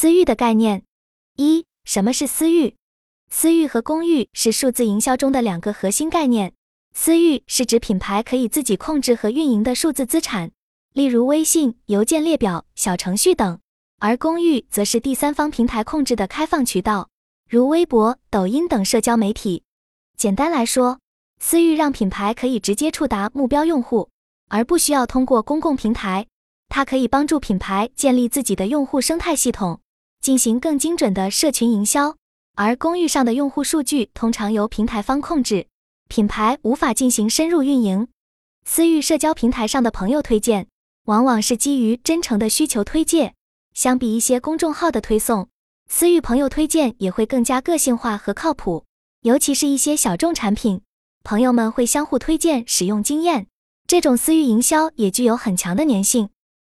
[0.00, 0.82] 私域的概念。
[1.36, 2.74] 一、什么是私域？
[3.28, 6.54] 私域和公域是数字营销中的两个核心概念。
[6.94, 10.52] 私域是指品牌可以自己控制和运营的数字资产，
[10.94, 13.58] 例如微信、邮件列表、小程序等；
[13.98, 17.10] 而公域则是第三方平台控制的开放渠道，
[17.46, 19.64] 如微博、抖音等社交媒体。
[20.16, 20.98] 简单来说，
[21.40, 24.08] 私域让品牌可以直接触达目标用户，
[24.48, 26.26] 而不需要通过公共平台。
[26.70, 29.82] 它可以帮助品牌建立自己的用户生态系统，
[30.20, 32.16] 进行更精准的社群营销。
[32.56, 35.66] 而公域上的用户数据通常由平台方控制，
[36.08, 38.08] 品牌无法进行深入运营。
[38.64, 40.66] 私域社交平台上的朋友推荐，
[41.06, 43.34] 往往是基于真诚的需求推荐，
[43.72, 45.48] 相比一些公众号的推送，
[45.88, 48.84] 私域朋友推荐也会更加个性化和靠谱。
[49.22, 50.82] 尤其是一些小众产品，
[51.24, 53.46] 朋友们会相互推荐使用经验，
[53.86, 56.28] 这种私域营销也具有很强的粘性。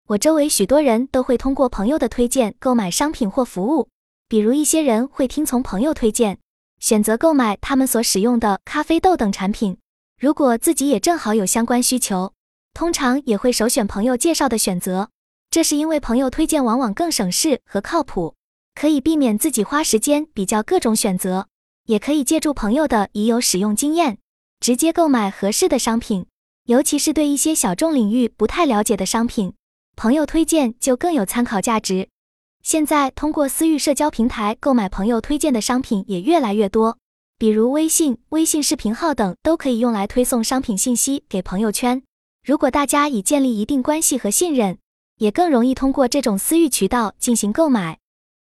[0.08, 3.88] 我周围许多人都会通过朋友的推荐购买商品或服务，
[4.28, 6.38] 比如一些人会听从朋友推荐，
[6.80, 9.78] 选择购买他们所使用的咖啡豆等产品。
[10.20, 12.32] 如果自己也正好有相关需求，
[12.74, 15.08] 通常也会首选朋友介绍的选择。
[15.50, 18.34] 这是因为朋友推荐往往更省事和靠谱，
[18.74, 21.46] 可以避免自己花时间比较各种选择。
[21.86, 24.18] 也可以借助朋友的已有使用经验，
[24.60, 26.26] 直接购买合适的商品。
[26.66, 29.52] 尤其是对一些小众领域不太了解的商品，
[30.02, 32.08] 朋友推荐就更有参考价值。
[32.64, 36.98] 现在通过私域社交平台购买朋友推荐的商品也越来越多，
[37.38, 42.02] 比如微信、微信视频号等都可以用来推送商品信息给朋友圈。
[42.44, 44.76] 如果大家已建立一定关系和信任，
[45.18, 48.00] 也更容易通过这种私域渠道进行购买，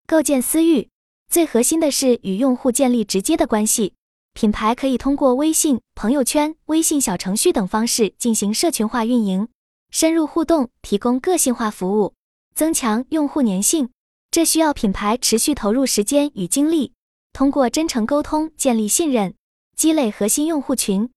[0.06, 0.90] 构建私域。
[1.30, 3.94] 最核心的是与用户建立直接的关系，
[4.34, 9.48] 品牌可以通过微信朋友圈、微信小程序等方式进行社群化运营，
[9.90, 12.14] 深入互动，提供个性化服务，
[12.54, 13.90] 增强用户粘性。
[14.30, 16.92] 这需要品牌持续投入时间与精力，
[17.32, 19.34] 通过真诚沟通建立信任，
[19.76, 21.08] 积累核心用户群。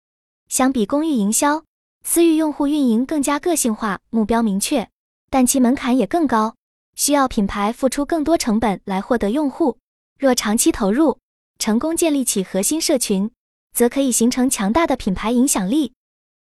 [0.48, 1.64] 相比公域营销，
[2.04, 4.90] 私域用户运营更加个性化，目标明确，
[5.30, 6.56] 但其门槛也更高，
[6.96, 9.78] 需要品牌付出更多成本来获得用户。
[10.18, 11.20] 若长期投入，
[11.58, 13.30] 成功建立起核心社群，
[13.74, 15.94] 则可以形成强大的品牌影响力。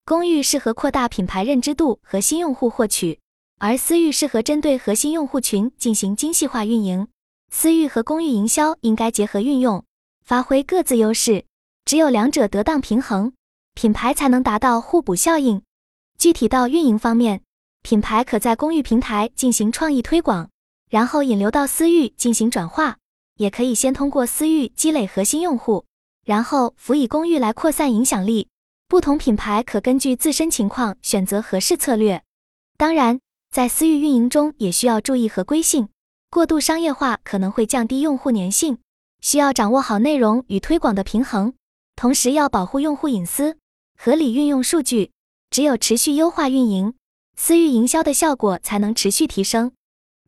[0.08, 3.20] 公域适合扩大品牌认知度和新用户获取，
[3.58, 7.08] 而私域适合针对核心用户群进行精细化运营。
[7.50, 9.84] 私域和公域营销应该结合运用，
[10.24, 11.44] 发挥各自优势。
[11.84, 13.34] 只有两者得当平衡，
[13.74, 15.60] 品牌才能达到互补效应。
[16.18, 17.42] 具体到运营方面，
[17.82, 20.48] 品牌可在公域平台进行创意推广，
[20.88, 22.96] 然后引流到私域进行转化。
[23.36, 25.84] 也可以先通过私域积累核心用户，
[26.24, 28.48] 然后辅以公域来扩散影响力。
[28.88, 32.22] 不同品牌可根据自身情况选择合适策略。
[32.78, 35.90] 当然，在私域运营中也需要注意合规性，
[36.30, 38.78] 过度商业化可能会降低用户粘性，
[39.20, 41.52] 需要掌握好内容与推广的平衡，
[41.96, 43.58] 同时要保护用户隐私，
[43.98, 45.10] 合理运用数据。
[45.50, 46.94] 只有持续优化运营，
[47.36, 49.72] 私域营销的效果才能持续提升。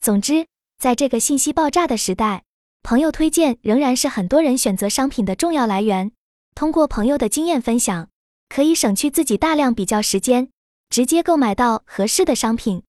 [0.03, 0.47] 总之，
[0.79, 2.43] 在这个信息爆炸的时代。
[2.83, 6.13] 朋友推荐仍然是很多人选择商品的重要来源。
[6.55, 8.09] 通过朋友的经验分享，
[8.51, 10.51] 可以省去自己大量比较时间，
[10.91, 12.83] 直接购买到合适的商品。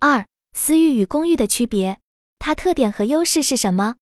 [0.00, 2.00] 二、私域与公域的区别，
[2.38, 3.96] 它特点和优势是什么？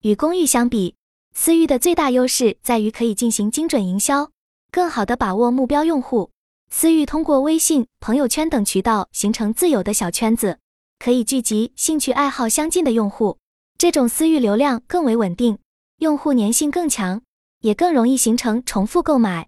[0.00, 0.96] 与公域相比，
[1.34, 4.30] 私域的最大优势在于可以进行精准营销，
[4.72, 6.30] 更好的把握目标用户。
[6.70, 10.58] 私域通过微信、朋友圈等渠道形成自有的小圈子，
[10.98, 13.36] 可以聚集兴趣爱好相近的用户。
[13.76, 15.58] 这种私域流量更为稳定，
[15.98, 17.20] 用户粘性更强，
[17.60, 19.46] 也更容易形成重复购买。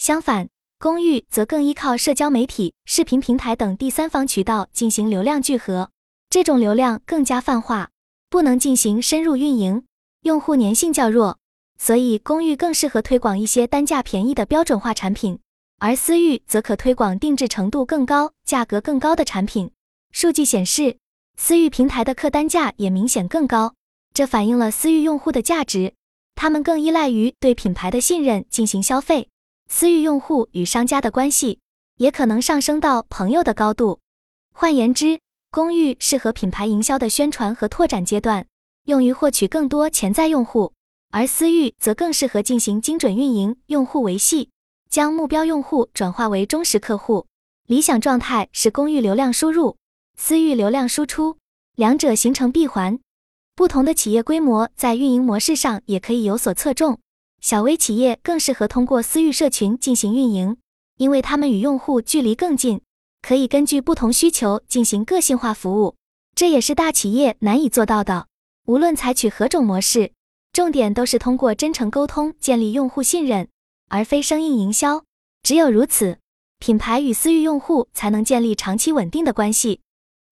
[0.00, 5.90] 相反，公寓则更依靠社交媒体、视频平台等第三方渠道进行流量聚合，
[6.30, 7.90] 这种流量更加泛化，
[8.30, 9.84] 不能进行深入运营，
[10.22, 11.36] 用户粘性较弱，
[11.78, 15.38] 所以公寓更适合推广一些单价便宜的标准化产品，
[15.80, 19.70] 而私域则可推广定制程度更高、价格更高的产品。
[20.12, 20.96] 数据显示。
[21.36, 23.74] 私域平台的客单价也明显更高，
[24.12, 25.92] 这反映了私域用户的价值，
[26.34, 29.28] 他们更依赖于对品牌的信任进行消费。
[29.72, 31.60] 私域用户与商家的关系
[31.96, 34.00] 也可能上升到朋友的高度。
[34.52, 35.20] 换言之，
[35.52, 38.44] 公域适合品牌营销的宣传和拓展阶段，
[38.86, 40.72] 用于获取更多潜在用户；
[41.12, 44.50] 而私域则更适合进行精准运营、用户维系，
[44.90, 47.26] 将目标用户转化为忠实客户。
[47.68, 49.76] 理想状态是公域流量输入。
[50.18, 51.38] 私域流量输出，
[51.76, 52.98] 两者形成闭环。
[53.54, 56.98] 不同的企业规模在运营模式上也可以有所侧重。
[57.40, 60.58] 小微企业更适合通过私域社群进行运营，
[60.98, 62.82] 因为他们与用户距离更近，
[63.22, 65.96] 可以根据不同需求进行个性化服务。
[66.34, 68.26] 这也是大企业难以做到的。
[68.66, 70.12] 无论采取何种模式，
[70.52, 73.48] 重点都是通过真诚沟通建立用户信任，
[73.88, 75.04] 而非生硬营销。
[75.42, 76.18] 只有如此，
[76.58, 79.80] 品牌与私域用户才能建立长期稳定的关系。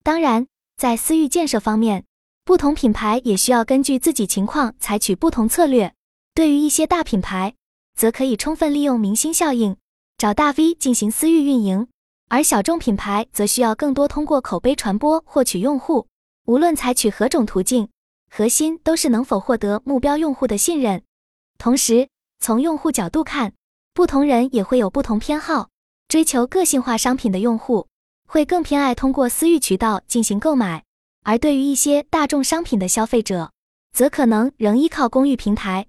[0.04, 0.46] 当然，
[0.76, 2.04] 在私域建设方面，
[2.44, 5.94] 不同品牌也需要根据自己情况采取不同策略。
[6.38, 7.56] 对于一些大品牌，
[7.96, 9.76] 则可以充分利用明星效应，
[10.16, 11.86] 找大 V 进行私域运营；
[12.28, 16.06] 而小众品牌则需要更多通过口碑传播获取用户。
[16.44, 17.88] 无论采取何种途径，
[18.30, 21.02] 核心都是能否获得目标用户的信任。
[21.58, 22.08] 同时，
[22.38, 23.54] 从用户角度看，
[23.92, 25.70] 不同人也会有不同偏好。
[26.06, 27.88] 追求个性化商品的用户
[28.28, 30.84] 会更偏爱通过私域渠道进行购买，
[31.24, 33.50] 而对于一些大众商品的消费者，
[33.92, 35.88] 则可能仍依靠公域平台。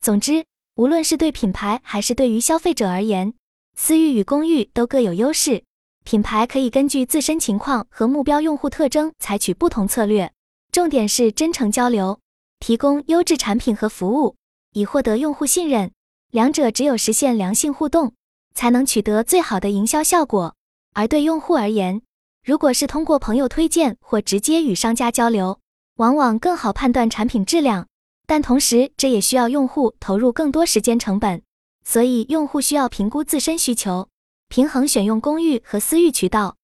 [0.00, 0.44] 总之，
[0.76, 3.34] 无论是对品牌还是对于消费者而言，
[3.76, 5.64] 私域与公域都各有优势。
[6.04, 10.32] 品牌可以根据自身情况和目标用户特征采取不同策略，
[10.70, 12.20] 重点是真诚交流，
[12.60, 14.36] 提供优质产品和服务，
[14.72, 15.90] 以获得用户信任。
[16.30, 18.12] 两者只有实现良性互动，
[18.54, 20.54] 才能取得最好的营销效果。
[20.94, 22.02] 而对用户而言，
[22.44, 25.58] 如果是通过朋友推荐或直接与商家交流，
[25.96, 27.88] 往往更好判断产品质量。
[28.26, 31.42] 但同时，这也需要用户投入更多时间成本，
[31.84, 34.08] 所以用户需要评估自身需求，
[34.48, 36.56] 平衡选用公域和私域渠道。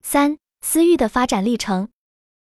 [0.00, 1.88] 三、私域的发展历程，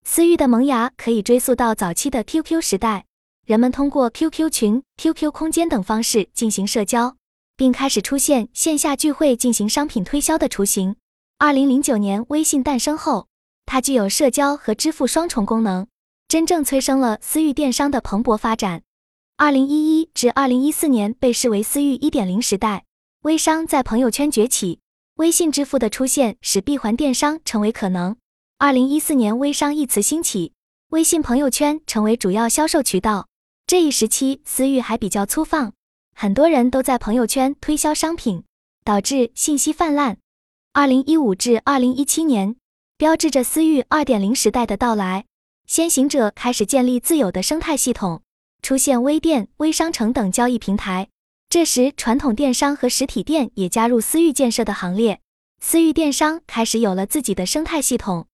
[0.06, 3.06] 私域的萌芽可以追溯到早期的 QQ 时代，
[3.46, 7.16] 人们通过 QQ 群、QQ 空间等方式进行社交，
[7.56, 10.96] 并开始出现线下聚会进行商品推销的雏形。
[11.40, 13.28] 二零零九年，微信诞生后，
[13.66, 15.88] 它具有社交和支付双重功能。
[16.28, 18.82] 真正催生了私域电商的蓬勃发展。
[19.38, 22.84] 二零一一至二零一四年被视为私域一点零时代，
[23.22, 24.82] 微商在朋友圈崛起，
[25.16, 28.18] 微信支付的出现使闭环电商成为可能。
[28.58, 30.52] 二零一四年，微商一词兴起，
[30.90, 33.30] 微信朋友圈成为主要销售渠道。
[33.66, 35.72] 这一时期，私域还比较粗放，
[36.14, 38.44] 很多人都在朋友圈推销商品，
[38.84, 40.18] 导致信息泛滥。
[40.74, 42.58] 二零一五至二零一七年，
[42.98, 45.27] 标志着私域二点零时代的到来。
[45.68, 48.22] 先行者开始建立自有的生态系统，
[48.62, 51.10] 出现微店、微商城等交易平台。
[51.50, 55.20] 这时，传统电商和实体店也加入私域建设的行列，
[55.60, 58.28] 私域电商开始有了自己的生态系统。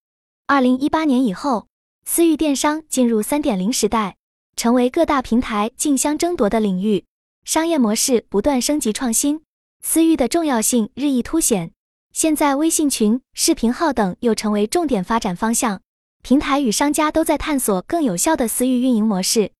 [0.45, 1.67] 二零一八年以后，
[2.05, 4.17] 私域电商进入三点零时代，
[4.55, 7.05] 成为各大平台竞相争夺的领域，
[7.43, 9.41] 商业模式不断升级创新，
[9.81, 11.71] 私域的重要性日益凸显。
[12.13, 15.81] 现在，微信群、视频号等又成为重点发展方向。
[16.23, 19.51] 平台与商家都在探索更有效的私域运营模式。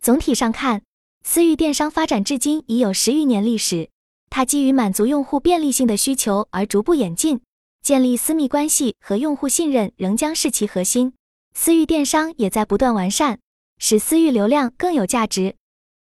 [0.00, 0.82] 总体上看，
[1.22, 3.90] 私域电商发展至今已有十余年历史。
[4.30, 7.42] 它基于满足用户便利性的需求而逐步演进，
[7.82, 11.12] 建立私密关系和用户信任仍将是其核心。
[11.54, 13.38] 私域电商也在不断完善，
[13.78, 15.54] 使私域流量更有价值。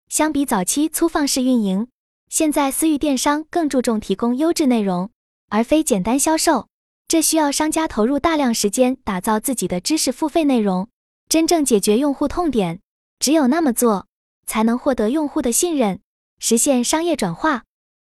[0.08, 1.88] 相比早期粗放式运营，
[2.28, 5.10] 现在私域电商更注重提供优质内容，
[5.48, 6.68] 而非简单销售。
[7.14, 10.88] 这需要商家投入大量时间打造自己的知识付费内容，
[11.28, 12.80] 真正解决用户痛点。
[13.20, 14.08] 只有那么做，
[14.48, 16.00] 才能获得用户的信任，
[16.40, 17.62] 实现商业转化。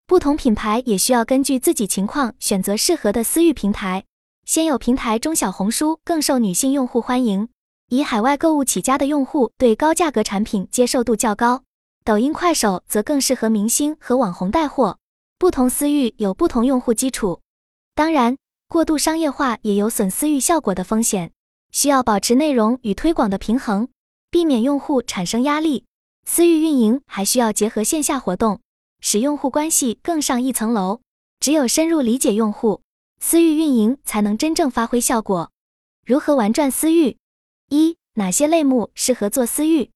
[0.06, 4.04] 不同品牌也需要根据自己情况选择适合的私域平台。
[4.44, 7.48] 先有平台中小红书更受女性用户欢迎，
[7.88, 11.64] 以海外购物起家的用户对高价格产品接受度较高。
[12.05, 14.98] 抖音、快手则更适合明星和网红带货。
[15.41, 17.41] 不同私域有不同用户基础，
[17.96, 18.36] 当然。
[18.72, 21.31] 过度商业化也有损私域效果的风险，
[21.72, 23.88] 需要保持内容与推广的平衡，
[24.31, 25.84] 避免用户产生压力。
[26.24, 28.60] 私域运营还需要结合线下活动，
[29.02, 31.02] 使用户关系更上一层楼。
[31.38, 32.81] 只有深入理解用户，
[33.20, 35.50] 私域运营才能真正发挥效果。
[36.06, 37.19] 如何玩转私域？
[37.69, 39.91] 一、哪些类目适合做私域？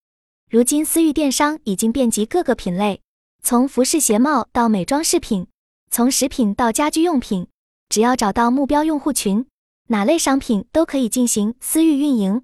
[0.50, 3.00] 如今私域电商已经遍及各个品类，
[3.42, 5.46] 从服饰鞋帽到美妆饰品，
[5.90, 7.46] 从食品到家居用品。
[7.88, 9.46] 只要找到目标用户群，
[9.88, 12.42] 哪类商品都可以进行私域运营。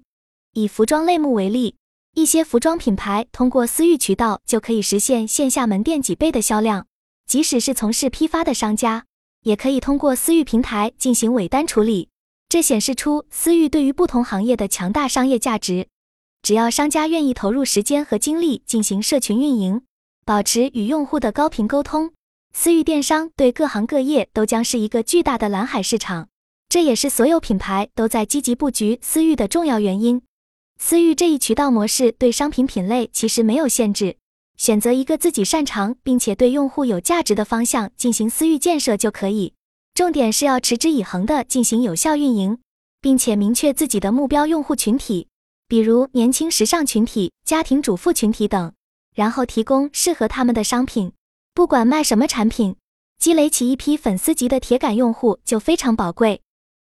[0.53, 1.75] 以服装类目为例，
[2.13, 6.87] 一些服装品牌通过私域渠道就可以实现线下门店几倍的销量。
[7.25, 9.05] 即使是从事批发的商家，
[9.43, 12.09] 也可以通过私域平台进行尾单处理。
[12.49, 15.87] 这显示出私域对于不同行业的强大商业价值。
[16.43, 19.81] 只要商家愿意投入时间和精力进行社群运营，
[20.25, 22.13] 保持与用户的高频沟通。
[22.55, 26.29] 私域电商对各行各业都将是一个巨大的蓝海市场，
[26.69, 30.21] 这也是所有品牌都在积极布局私域的重要原因。
[30.79, 34.17] 私域这一渠道模式对商品品类其实没有限制，
[34.55, 39.53] 选择一个自己擅长并且对用户有价值的方向进行私域建设就可以。
[39.95, 42.59] 重点是要持之以恒地进行有效运营，
[43.01, 45.27] 并且明确自己的目标用户群体，
[45.67, 48.73] 比如年轻时尚群体、家庭主妇群体等，
[49.15, 51.11] 然后提供适合他们的商品。
[51.55, 52.75] 不管卖什么产品，
[53.19, 56.41] 积累起一批粉丝级的铁杆用户就非常宝贵。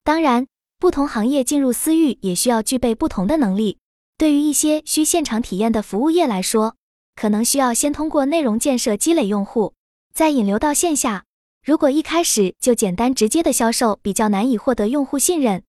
[0.04, 0.46] 当然，
[0.78, 3.80] 不同行业进入私域也需要具备不同的能力。
[4.18, 6.76] 对于一些需现场体验的服务业来说，
[7.16, 9.74] 可能需要先通过内容建设积累用户，
[10.14, 11.26] 再引流到线下。
[11.66, 15.64] 如果一开始就简单直接的销售，比较难以获得用户信任。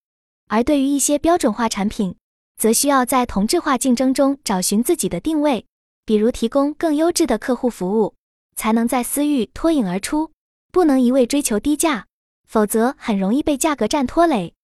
[0.48, 2.14] 而对于一些标准化产品，
[2.58, 5.64] 则需要在同质化竞争中找寻自己的定位，
[6.04, 8.14] 比如提供更优质的客户服务，
[8.56, 10.30] 才能在私域脱颖而出。
[10.70, 12.06] 不能一味追求低价，
[12.46, 14.54] 否则很容易被价格战拖累。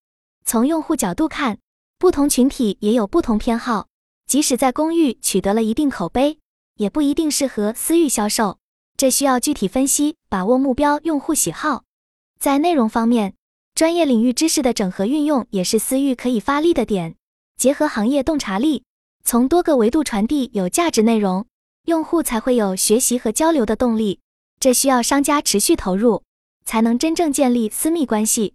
[0.45, 1.59] 从用户角度看，
[1.99, 3.89] 不同群体也有不同偏好，
[4.27, 6.39] 即使在公域取得了一定口碑，
[6.77, 8.59] 也不一定适合私域销售。
[8.97, 11.85] 这需要具体分析，把握目标用户喜好。
[12.41, 13.35] 在内容方面，
[13.75, 17.17] 专业领域知识的整合运用也是私域可以发力的点。
[17.57, 18.85] 结合行业洞察力，
[19.25, 21.47] 从多个维度传递有价值内容，
[21.85, 24.21] 用户才会有学习和交流的动力。
[24.61, 26.23] 这需要商家持续投入，
[26.65, 28.55] 才能真正建立私密关系。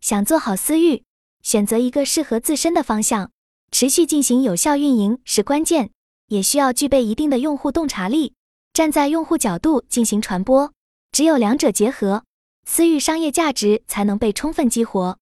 [0.00, 1.02] 想做好私域，
[1.42, 3.32] 选择一个适合自身的方向，
[3.70, 5.90] 持续进行有效运营是关键，
[6.28, 8.34] 也需要具备一定的用户洞察力。
[8.72, 10.72] 站在用户角度进行传播，
[11.10, 12.24] 只有两者结合，
[12.64, 15.18] 私域商业价值才能被充分激活。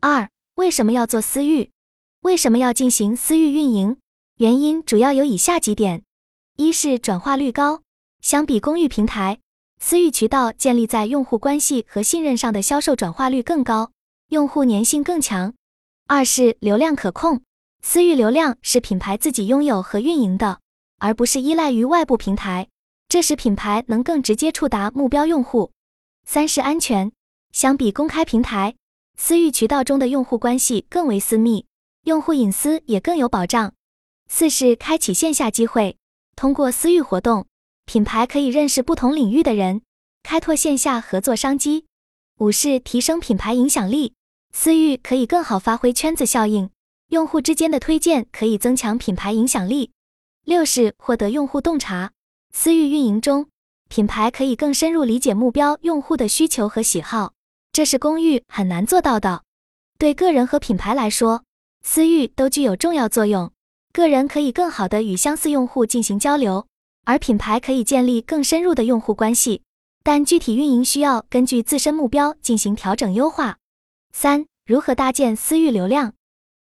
[0.00, 1.70] 二、为什么要做私域？
[2.20, 3.96] 为什么要进行私域运营？
[4.36, 6.02] 原因主要有以下几点：
[6.60, 7.80] 一是转化率高，
[8.20, 9.38] 相比公域平台，
[9.80, 13.92] 私域渠道建立在用户关系和信任上的销售转化率更高，
[14.28, 15.54] 用户粘性更强；
[16.06, 17.40] 二是流量可控，
[17.80, 20.60] 私域流量是品牌自己拥有和运营的，
[20.98, 22.68] 而不是依赖于外部平台。
[23.08, 25.72] 这使品牌能更直接触达目标用户。
[26.26, 27.10] 三是安全，
[27.52, 28.74] 相比公开平台，
[29.16, 31.64] 私域渠道中的用户关系更为私密，
[32.04, 33.72] 用户隐私也更有保障。
[34.28, 35.96] 四是开启线下机会，
[36.40, 37.44] 通过私域活动，
[37.84, 39.82] 品牌可以认识不同领域的人，
[40.22, 41.84] 开拓线下合作商机。
[42.38, 44.14] 五是提升品牌影响力，
[44.50, 46.70] 私域可以更好发挥圈子效应，
[47.08, 49.90] 用户之间的推荐可以增强品牌影响力。
[50.46, 52.12] 六是获得用户洞察。
[52.54, 53.50] 私域运营中，
[53.90, 57.34] 品牌可以更深入理解目标用户的需求和喜好，
[57.70, 59.42] 这是公域很难做到的。
[59.98, 61.44] 对个人和品牌来说，
[61.84, 63.52] 私域都具有重要作用。
[63.92, 66.66] 个人可以更好的与相似用户进行交流，
[67.04, 69.62] 而品牌可以建立更深入的用户关系。
[70.02, 73.58] 但具体运营需要根据自身目标进行调整优化。
[74.12, 76.14] 三、如何搭建私域流量？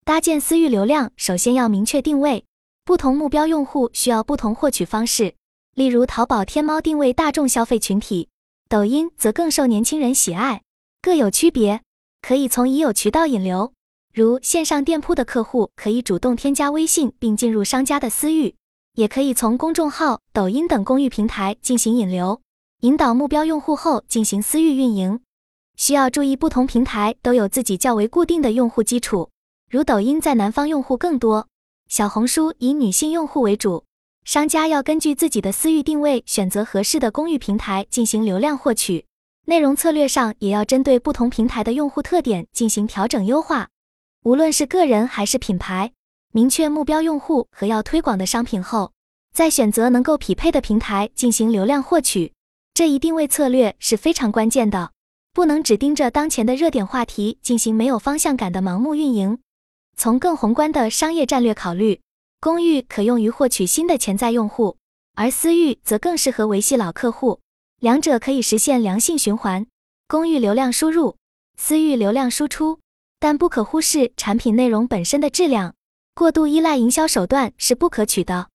[0.04, 2.44] 搭建私域流量，首先要明确定位，
[2.84, 5.34] 不同目标用户需要不同获取方式。
[5.74, 8.28] 例如，淘宝、天猫定位大众消费群体，
[8.68, 10.62] 抖音则更受年轻人喜爱，
[11.02, 11.82] 各有区别。
[12.22, 13.72] 可以从已有渠道引流，
[14.16, 18.54] 如线上店铺的客户可以主动添加微信并进入商家的私域，
[18.94, 22.40] 也可以从公众号、抖音等公域平台进行引流，
[22.80, 25.20] 引导目标用户后进行私域运营。
[25.76, 29.28] 需要注意，不同平台都有自己较为固定的用户基础，
[29.70, 31.46] 如抖音在南方用户更多，
[31.86, 33.84] 小红书以女性用户为主。
[34.24, 39.04] 商家要根据自己的私域定位，选择合适的公域平台进行流量获取。
[39.44, 43.68] 内容策略上也要针对不同平台的用户特点进行调整优化。
[44.26, 45.92] 无论是个人还是品牌，
[46.32, 48.92] 明确目标用户和要推广的商品后，
[49.32, 52.32] 再选择能够匹配的平台进行流量获取。
[52.74, 54.90] 这一定位策略是非常关键的，
[55.32, 59.38] 不能只盯着当前的热点话题进行没有方向感的盲目运营。
[59.96, 62.00] 从更宏观的商业战略考虑。
[62.40, 64.76] 公域可用于获取新的潜在用户，
[65.14, 67.38] 而私域则更适合维系老客户，
[67.78, 69.64] 两者可以实现良性循环。
[70.08, 71.16] 公域流量输入，
[71.56, 72.80] 私域流量输出，
[73.18, 75.74] 但不可忽视产品内容本身的质量。
[76.14, 78.48] 过度依赖营销手段是不可取的。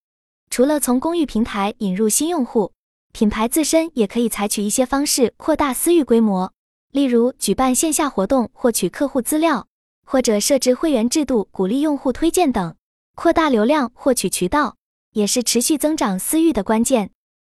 [0.50, 2.74] 除了从公域平台引入新用户，
[3.13, 6.51] 品牌自身也可以采取一些方式扩大私域规模，
[6.91, 9.68] 例如举办线下活动获取客户资料，
[10.06, 12.75] 或者设置会员制度鼓励用户推荐等。
[13.15, 14.77] 扩大流量获取渠道，
[15.13, 17.12] 也是持续增长私域的关键。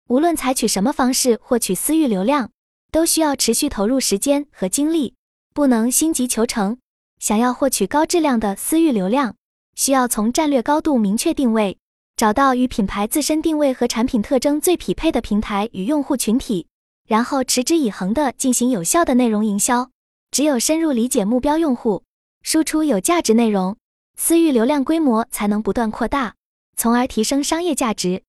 [0.08, 2.50] 无论采取什么方式获取私域流量，
[2.92, 5.14] 都需要持续投入时间和精力，
[5.54, 6.76] 不能心急求成。
[7.25, 9.37] 想要获取高质量的私域流量，
[9.75, 11.78] 需要从战略高度明确定位，
[12.16, 16.66] 找到与品牌自身定位和产品特征最匹配的平台与用户群体，
[17.09, 19.88] 然后持之以恒地进行有效的内容营销。
[20.33, 22.02] 只有深入理解目标用户，
[22.43, 23.78] 输出有价值内容。
[24.19, 26.35] 私域流量规模才能不断扩大，
[26.76, 28.23] 从而提升商业价值。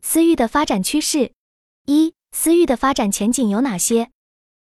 [0.00, 1.32] 私域的发展趋势：
[1.84, 4.08] 一、私域的发展前景有哪些？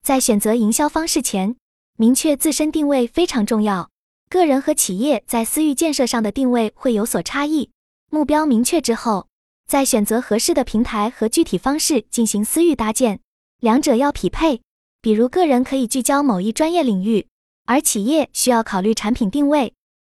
[0.02, 1.54] 在选择营销方式前，
[1.96, 3.90] 明确自身定位非常重要。
[4.28, 7.70] 个人和企业在私域建设上的定位会有所差异。
[8.10, 9.28] 目标明确之后，
[9.66, 13.20] 再选择合适的平台和具体方式进行私域搭建，
[13.60, 14.60] 两者要匹配。
[15.00, 17.28] 比如，个人可以聚焦某一专业领域，
[17.64, 19.72] 而企业需要考虑产品定位，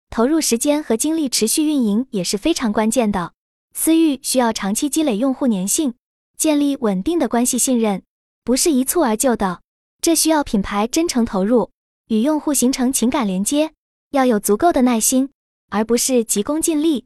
[0.09, 3.33] 投入时间和精力持续运营也是非常关键的。
[3.74, 5.93] 私域需要长期积累用户粘性，
[6.38, 8.01] 建立稳定的关系信任，
[8.43, 9.62] 不是一蹴而就的。
[10.01, 11.72] 这需要品牌真诚投入，
[12.08, 13.74] 与用户形成情感连接，
[14.12, 15.29] 要有足够的耐心，
[15.70, 17.06] 而不是急功近利。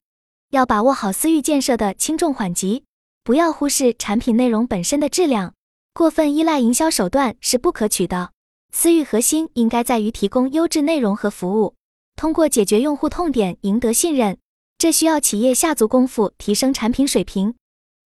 [0.52, 2.84] 要把握好私域建设的轻重缓急，
[3.24, 5.56] 不要忽视产品内容本身的质量。
[5.96, 8.32] 过分依赖营销手段是不可取的。
[8.72, 11.76] 私域核心应该在于提供优质内容和服务，
[12.16, 14.38] 通过解决用户痛点赢得信任。
[14.78, 17.56] 这需要企业下足功夫提升产品水平。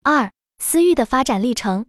[0.04, 1.86] 二、私域的发展历程，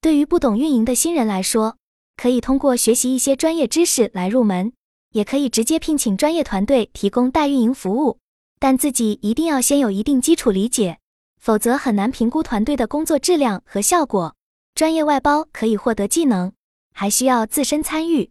[0.00, 1.76] 对于不懂运营的新人来说。
[2.16, 4.72] 可以通过学习一些专业知识来入门，
[5.12, 8.18] 也可以直接聘请专业团队提供代运营服务，
[8.58, 10.98] 但自己一定要先有一定基础理解，
[11.38, 14.34] 否则很难评估团队的工作质量和效果。
[14.74, 16.52] 专业外包可以获得技能，
[16.92, 18.30] 还需要自身参与。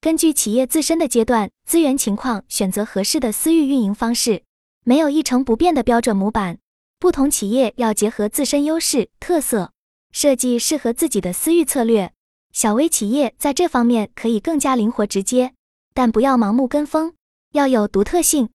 [0.00, 4.42] 根据企业自身的阶段、资源情况，选择合适的私域运营方式。
[4.84, 6.58] 没有一成不变的标准模板，
[6.98, 9.72] 不同企业要结合自身优势特色，
[10.10, 12.12] 设计适合自己的私域策略。
[12.52, 15.54] 小微企业在这方面可以更加灵活直接，
[15.94, 17.14] 但不要盲目跟风，
[17.52, 18.50] 要有独特性，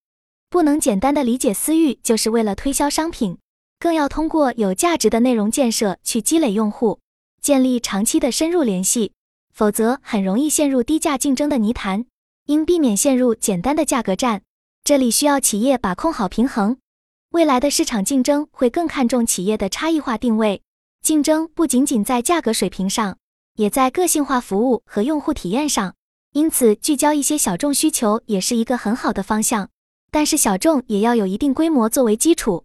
[0.52, 3.40] 不能简单的理解私域就是为了推销商品，
[3.80, 7.00] 更要通过有价值的内容建设去积累用户，
[7.42, 9.14] 建立长期的深入联系，
[9.52, 12.06] 否则很容易陷入低价竞争的泥潭，
[12.46, 14.44] 应避免陷入简单的价格战。
[14.84, 16.78] 这里需要企业把控好平衡，
[17.32, 20.62] 未来的市场竞争会更看重企业的差异化定位，
[21.02, 23.18] 竞争不仅仅在价格水平上。
[23.58, 25.96] 也在个性化服务和用户体验上，
[26.34, 29.70] 因此聚焦一些小众需求也是一个很好的方向。
[30.12, 32.64] 但是小众也要有一定规模作为基础。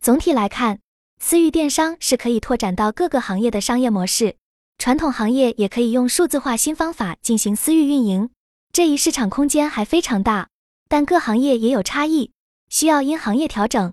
[0.00, 0.80] 总体来看，
[1.18, 4.36] 私域电商是可以拓展到各个行业的商业模式，
[4.78, 8.30] 传统行业也可以用数字化新方法进行私域运营。
[8.72, 10.48] 这一市场空间还非常大，
[10.88, 12.32] 但各行业也有差异，
[12.70, 13.92] 需要因行业调整。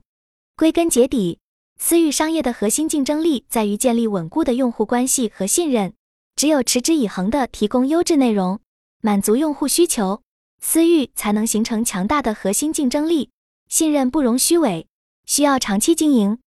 [0.56, 1.40] 归根结底，
[1.78, 5.94] 私域商业的核心竞争力在于建立稳固的用户关系和信任。
[6.38, 8.60] 只有持之以恒地提供优质内容，
[9.02, 10.22] 满足用户需求，
[10.62, 13.32] 私域才能形成强大的核心竞争力。
[13.68, 14.88] 信任不容虚伪，
[15.26, 16.38] 需要长期经营。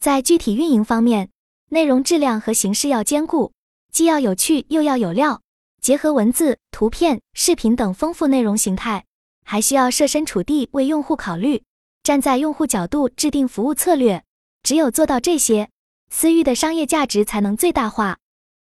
[0.00, 1.28] 在具体运营方面，
[1.70, 3.52] 内容质量和形式要兼顾，
[3.92, 5.42] 既要有趣又要有料，
[5.80, 9.04] 结合文字、图片、视频等丰富内容形态，
[9.44, 11.64] 还需要设身处地为用户考虑，
[12.04, 14.22] 站在用户角度制定服务策略。
[14.62, 15.68] 只有做到这些，
[16.10, 18.18] 私域的商业价值才能最大化。